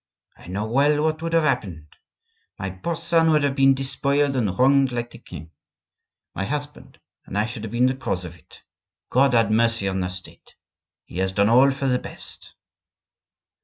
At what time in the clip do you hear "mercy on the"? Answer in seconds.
9.51-10.09